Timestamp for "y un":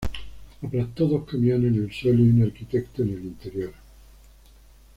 2.25-2.41